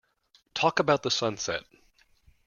Talk 0.55 0.79
about 0.79 1.03
the 1.03 1.11
sunset. 1.11 1.63